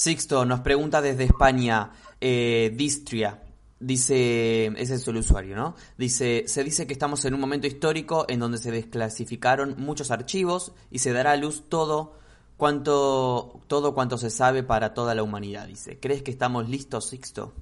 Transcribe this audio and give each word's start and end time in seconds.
Sixto 0.00 0.46
nos 0.46 0.60
pregunta 0.60 1.02
desde 1.02 1.24
España, 1.24 1.90
eh, 2.22 2.72
Distria, 2.74 3.42
dice, 3.78 4.68
ese 4.68 4.94
es 4.94 5.06
el 5.06 5.16
usuario, 5.18 5.54
¿no? 5.54 5.76
Dice, 5.98 6.44
se 6.46 6.64
dice 6.64 6.86
que 6.86 6.94
estamos 6.94 7.22
en 7.26 7.34
un 7.34 7.40
momento 7.40 7.66
histórico 7.66 8.24
en 8.30 8.40
donde 8.40 8.56
se 8.56 8.70
desclasificaron 8.70 9.74
muchos 9.76 10.10
archivos 10.10 10.72
y 10.90 11.00
se 11.00 11.12
dará 11.12 11.32
a 11.32 11.36
luz 11.36 11.68
todo 11.68 12.18
cuanto, 12.56 13.60
todo 13.66 13.92
cuanto 13.92 14.16
se 14.16 14.30
sabe 14.30 14.62
para 14.62 14.94
toda 14.94 15.14
la 15.14 15.22
humanidad, 15.22 15.66
dice. 15.66 16.00
¿Crees 16.00 16.22
que 16.22 16.30
estamos 16.30 16.66
listos, 16.66 17.10
Sixto? 17.10 17.52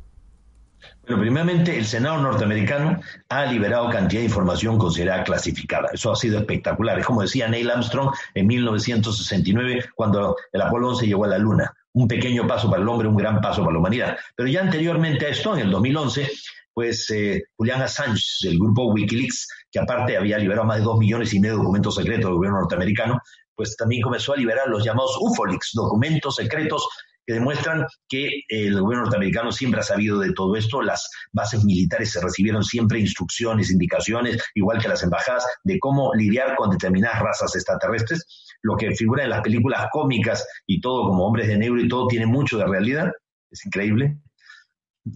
Bueno, 1.02 1.20
primeramente, 1.20 1.76
el 1.76 1.86
Senado 1.86 2.18
norteamericano 2.18 3.00
ha 3.30 3.46
liberado 3.46 3.90
cantidad 3.90 4.20
de 4.20 4.26
información 4.26 4.78
considerada 4.78 5.24
clasificada. 5.24 5.88
Eso 5.92 6.12
ha 6.12 6.14
sido 6.14 6.38
espectacular. 6.38 7.00
Es 7.00 7.04
como 7.04 7.22
decía 7.22 7.48
Neil 7.48 7.68
Armstrong 7.68 8.14
en 8.32 8.46
1969, 8.46 9.86
cuando 9.96 10.36
el 10.52 10.62
Apolo 10.62 10.90
11 10.90 11.08
llegó 11.08 11.24
a 11.24 11.28
la 11.30 11.38
Luna 11.38 11.74
un 11.98 12.06
pequeño 12.06 12.46
paso 12.46 12.70
para 12.70 12.80
el 12.80 12.88
hombre, 12.88 13.08
un 13.08 13.16
gran 13.16 13.40
paso 13.40 13.62
para 13.62 13.72
la 13.72 13.80
humanidad. 13.80 14.16
Pero 14.36 14.48
ya 14.48 14.60
anteriormente 14.60 15.26
a 15.26 15.30
esto, 15.30 15.54
en 15.54 15.62
el 15.62 15.70
2011, 15.70 16.30
pues 16.72 17.10
eh, 17.10 17.42
Julian 17.56 17.82
Assange 17.82 18.22
del 18.42 18.58
grupo 18.58 18.92
Wikileaks, 18.92 19.48
que 19.70 19.80
aparte 19.80 20.16
había 20.16 20.38
liberado 20.38 20.66
más 20.66 20.78
de 20.78 20.84
dos 20.84 20.98
millones 20.98 21.34
y 21.34 21.40
medio 21.40 21.56
de 21.56 21.62
documentos 21.62 21.96
secretos 21.96 22.26
del 22.26 22.34
gobierno 22.34 22.60
norteamericano, 22.60 23.18
pues 23.56 23.76
también 23.76 24.02
comenzó 24.02 24.32
a 24.32 24.36
liberar 24.36 24.68
los 24.68 24.84
llamados 24.84 25.18
UFOLIX, 25.20 25.70
documentos 25.74 26.36
secretos 26.36 26.86
que 27.28 27.34
demuestran 27.34 27.86
que 28.08 28.40
el 28.48 28.80
gobierno 28.80 29.04
norteamericano 29.04 29.52
siempre 29.52 29.80
ha 29.80 29.82
sabido 29.82 30.18
de 30.18 30.32
todo 30.32 30.56
esto, 30.56 30.80
las 30.80 31.10
bases 31.30 31.62
militares 31.62 32.10
se 32.10 32.22
recibieron 32.22 32.64
siempre 32.64 32.98
instrucciones, 33.00 33.70
indicaciones, 33.70 34.42
igual 34.54 34.80
que 34.80 34.88
las 34.88 35.02
embajadas, 35.02 35.44
de 35.62 35.78
cómo 35.78 36.14
lidiar 36.14 36.56
con 36.56 36.70
determinadas 36.70 37.20
razas 37.20 37.54
extraterrestres 37.54 38.24
lo 38.62 38.76
que 38.76 38.94
figura 38.94 39.24
en 39.24 39.30
las 39.30 39.42
películas 39.42 39.88
cómicas 39.92 40.46
y 40.66 40.80
todo 40.80 41.06
como 41.06 41.26
hombres 41.26 41.48
de 41.48 41.58
negro 41.58 41.78
y 41.78 41.86
todo 41.86 42.08
tiene 42.08 42.24
mucho 42.24 42.56
de 42.56 42.66
realidad, 42.66 43.12
es 43.50 43.66
increíble. 43.66 44.16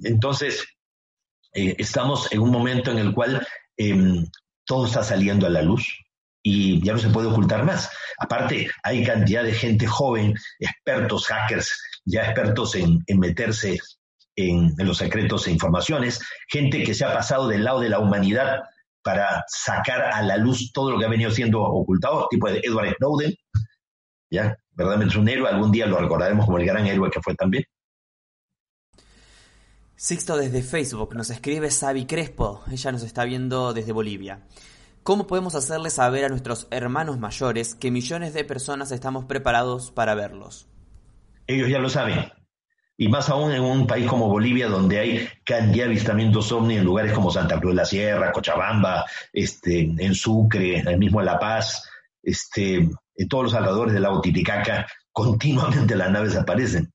Entonces, 0.05 0.67
eh, 1.55 1.77
estamos 1.79 2.31
en 2.31 2.41
un 2.41 2.51
momento 2.51 2.91
en 2.91 2.99
el 2.99 3.15
cual 3.15 3.47
em, 3.79 4.27
todo 4.67 4.85
está 4.85 5.03
saliendo 5.03 5.47
a 5.47 5.51
la 5.51 5.63
luz 5.63 5.89
y 6.43 6.85
ya 6.85 6.93
no 6.93 6.99
se 6.99 7.09
puede 7.09 7.29
ocultar 7.29 7.65
más. 7.65 7.91
Aparte, 8.19 8.69
hay 8.83 9.03
cantidad 9.03 9.45
de 9.45 9.53
gente 9.53 9.87
joven, 9.87 10.35
expertos, 10.59 11.27
hackers, 11.27 11.73
ya 12.05 12.25
expertos 12.25 12.75
en, 12.75 13.05
meterse 13.19 13.79
en, 14.37 14.75
en, 14.79 14.87
los 14.87 14.99
secretos 14.99 15.47
e 15.47 15.53
informaciones, 15.53 16.21
gente 16.49 16.83
que 16.83 16.95
se 16.95 17.05
ha 17.05 17.13
pasado 17.13 17.49
del 17.49 17.65
lado 17.65 17.81
de 17.81 17.89
la 17.89 17.99
humanidad 17.99 18.61
para 19.03 19.45
sacar 19.49 20.03
a 20.13 20.23
la 20.23 20.37
luz 20.37 20.73
todo 20.73 20.91
lo 20.91 20.99
que 20.99 21.05
ha 21.05 21.11
venido 21.11 21.31
siendo 21.31 21.61
ocultado, 21.63 22.29
tipo 22.31 22.49
de 22.49 22.61
Edward 22.63 22.95
Snowden, 22.97 23.35
¿ya? 24.31 24.57
Verdaderamente 24.71 25.15
es 25.15 25.21
un 25.21 25.29
héroe, 25.29 25.49
algún 25.49 25.73
día 25.73 25.87
lo 25.87 25.99
recordaremos 25.99 26.47
como 26.47 26.59
el 26.59 26.67
gran 26.67 26.87
héroe 26.87 27.11
que 27.11 27.21
fue 27.21 27.35
también. 27.35 27.65
Sixto 29.97 30.37
desde 30.37 30.63
Facebook 30.63 31.15
nos 31.15 31.31
escribe 31.31 31.71
Sabi 31.71 32.07
Crespo, 32.07 32.63
ella 32.71 32.91
nos 32.93 33.03
está 33.03 33.25
viendo 33.25 33.73
desde 33.73 33.93
Bolivia. 33.93 34.41
¿Cómo 35.03 35.27
podemos 35.27 35.55
hacerle 35.55 35.91
saber 35.91 36.25
a 36.25 36.29
nuestros 36.29 36.69
hermanos 36.71 37.19
mayores 37.19 37.75
que 37.75 37.91
millones 37.91 38.35
de 38.35 38.45
personas 38.45 38.93
estamos 38.93 39.25
preparados 39.27 39.91
para 39.91 40.15
verlos? 40.15 40.69
Ellos 41.47 41.69
ya 41.69 41.79
lo 41.79 41.89
saben, 41.89 42.31
y 43.03 43.09
más 43.09 43.29
aún 43.31 43.53
en 43.53 43.63
un 43.63 43.87
país 43.87 44.07
como 44.07 44.29
Bolivia, 44.29 44.69
donde 44.69 45.01
hay 45.01 45.29
cantidad 45.45 45.87
de 45.87 45.91
avistamientos 45.91 46.53
ovni 46.53 46.77
en 46.77 46.85
lugares 46.85 47.13
como 47.13 47.33
Santa 47.33 47.59
Cruz 47.59 47.73
de 47.73 47.77
la 47.77 47.85
Sierra, 47.85 48.31
Cochabamba, 48.31 49.05
este, 49.33 49.81
en 49.99 50.15
Sucre, 50.15 50.79
el 50.81 50.99
mismo 50.99 51.21
en 51.21 51.27
La 51.27 51.39
Paz, 51.39 51.89
este, 52.23 52.77
en 52.77 53.29
todos 53.29 53.45
los 53.45 53.55
alrededores 53.55 53.95
del 53.95 54.05
lago 54.05 54.21
Titicaca, 54.21 54.87
continuamente 55.11 55.97
las 55.97 56.11
naves 56.11 56.37
aparecen. 56.37 56.93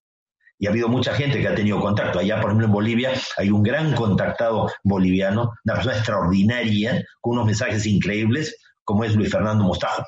Y 0.60 0.68
ha 0.68 0.70
habido 0.70 0.88
mucha 0.88 1.14
gente 1.14 1.42
que 1.42 1.48
ha 1.50 1.56
tenido 1.56 1.80
contacto. 1.80 2.20
Allá, 2.20 2.38
por 2.38 2.52
ejemplo, 2.52 2.68
en 2.68 2.72
Bolivia, 2.72 3.12
hay 3.38 3.52
un 3.52 3.62
gran 3.62 3.94
contactado 3.94 4.72
boliviano, 4.84 5.52
una 5.66 5.74
persona 5.76 5.98
extraordinaria, 5.98 7.04
con 7.22 7.34
unos 7.34 7.48
mensajes 7.48 7.86
increíbles, 7.86 8.56
como 8.84 9.04
es 9.04 9.14
Luis 9.14 9.30
Fernando 9.30 9.66
Mostajo. 9.66 10.04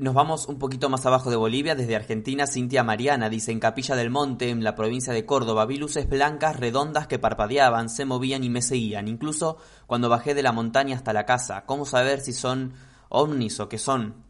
Nos 0.00 0.14
vamos 0.14 0.46
un 0.46 0.60
poquito 0.60 0.88
más 0.88 1.04
abajo 1.06 1.28
de 1.28 1.34
Bolivia, 1.34 1.74
desde 1.74 1.96
Argentina, 1.96 2.46
Cintia 2.46 2.84
Mariana 2.84 3.28
dice, 3.28 3.50
en 3.50 3.58
Capilla 3.58 3.96
del 3.96 4.10
Monte, 4.10 4.48
en 4.48 4.62
la 4.62 4.76
provincia 4.76 5.12
de 5.12 5.26
Córdoba, 5.26 5.66
vi 5.66 5.76
luces 5.76 6.08
blancas 6.08 6.54
redondas 6.54 7.08
que 7.08 7.18
parpadeaban, 7.18 7.88
se 7.88 8.04
movían 8.04 8.44
y 8.44 8.48
me 8.48 8.62
seguían, 8.62 9.08
incluso 9.08 9.58
cuando 9.88 10.08
bajé 10.08 10.34
de 10.34 10.44
la 10.44 10.52
montaña 10.52 10.94
hasta 10.94 11.12
la 11.12 11.26
casa. 11.26 11.64
¿Cómo 11.66 11.84
saber 11.84 12.20
si 12.20 12.32
son 12.32 12.74
ovnis 13.08 13.58
o 13.58 13.68
qué 13.68 13.76
son? 13.76 14.22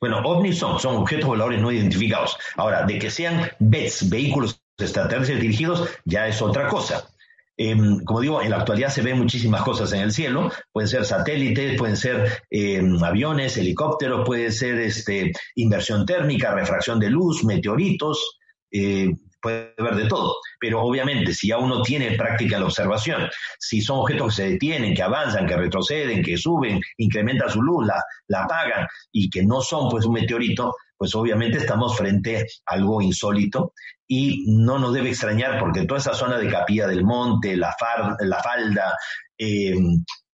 Bueno, 0.00 0.22
ovnis 0.24 0.58
son, 0.58 0.80
son 0.80 0.96
objetos 0.96 1.26
voladores 1.26 1.60
no 1.60 1.70
identificados. 1.70 2.38
Ahora, 2.56 2.86
de 2.86 2.98
que 2.98 3.10
sean 3.10 3.50
BETS, 3.58 4.08
vehículos 4.08 4.62
extraterrestres 4.78 5.42
dirigidos, 5.42 5.90
ya 6.06 6.26
es 6.26 6.40
otra 6.40 6.68
cosa. 6.68 7.06
Em, 7.62 8.02
como 8.06 8.22
digo, 8.22 8.40
en 8.40 8.48
la 8.48 8.56
actualidad 8.56 8.88
se 8.88 9.02
ven 9.02 9.18
muchísimas 9.18 9.62
cosas 9.62 9.92
en 9.92 10.00
el 10.00 10.12
cielo, 10.12 10.50
pueden 10.72 10.88
ser 10.88 11.04
satélites, 11.04 11.76
pueden 11.76 11.94
ser 11.94 12.42
em, 12.48 12.96
aviones, 13.04 13.58
helicópteros, 13.58 14.26
puede 14.26 14.50
ser 14.50 14.78
este, 14.78 15.30
inversión 15.56 16.06
térmica, 16.06 16.54
refracción 16.54 16.98
de 16.98 17.10
luz, 17.10 17.44
meteoritos, 17.44 18.38
eh, 18.70 19.10
puede 19.40 19.74
haber 19.78 19.96
de 19.96 20.06
todo. 20.06 20.36
Pero 20.58 20.82
obviamente, 20.82 21.34
si 21.34 21.48
ya 21.48 21.58
uno 21.58 21.82
tiene 21.82 22.16
práctica 22.16 22.58
la 22.58 22.66
observación, 22.66 23.28
si 23.58 23.80
son 23.80 24.00
objetos 24.00 24.28
que 24.28 24.42
se 24.42 24.50
detienen, 24.50 24.94
que 24.94 25.02
avanzan, 25.02 25.46
que 25.46 25.56
retroceden, 25.56 26.22
que 26.22 26.36
suben, 26.36 26.80
incrementan 26.98 27.50
su 27.50 27.62
luz, 27.62 27.86
la, 27.86 28.02
la 28.28 28.44
apagan 28.44 28.86
y 29.12 29.30
que 29.30 29.44
no 29.44 29.60
son 29.60 29.88
pues 29.88 30.04
un 30.04 30.14
meteorito, 30.14 30.74
pues 30.96 31.14
obviamente 31.14 31.58
estamos 31.58 31.96
frente 31.96 32.46
a 32.66 32.74
algo 32.74 33.00
insólito 33.00 33.72
y 34.06 34.44
no 34.48 34.78
nos 34.78 34.92
debe 34.92 35.10
extrañar 35.10 35.58
porque 35.58 35.86
toda 35.86 36.00
esa 36.00 36.14
zona 36.14 36.36
de 36.36 36.50
Capilla 36.50 36.86
del 36.86 37.04
Monte, 37.04 37.56
la, 37.56 37.74
la 38.20 38.42
falda, 38.42 38.96
eh, 39.38 39.74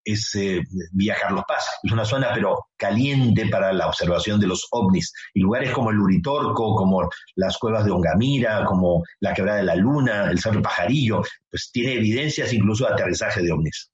es 0.07 0.35
eh, 0.37 0.63
Villa 0.93 1.17
Carlos 1.21 1.45
Paz. 1.47 1.67
Es 1.83 1.93
una 1.93 2.05
zona 2.05 2.31
pero 2.33 2.69
caliente 2.77 3.49
para 3.49 3.73
la 3.73 3.89
observación 3.89 4.41
de 4.41 4.47
los 4.47 4.67
ovnis. 4.71 5.13
Y 5.35 5.41
lugares 5.41 5.73
como 5.73 5.91
el 5.91 5.99
Uritorco, 5.99 6.75
como 6.77 7.09
las 7.35 7.59
cuevas 7.59 7.85
de 7.85 7.91
Ongamira, 7.91 8.65
como 8.65 9.03
la 9.21 9.35
Quebrada 9.35 9.59
de 9.59 9.65
la 9.65 9.75
Luna, 9.75 10.31
el 10.31 10.39
Cerro 10.39 10.63
Pajarillo, 10.63 11.23
pues 11.51 11.71
tiene 11.73 11.95
evidencias 11.95 12.53
incluso 12.53 12.87
de 12.87 12.95
aterrizaje 12.95 13.43
de 13.43 13.53
ovnis. 13.53 13.91